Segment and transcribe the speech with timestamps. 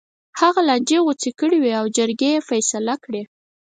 [0.39, 3.21] هغه لانجې غوڅې کړې وې او جرګې یې فیصله کړې.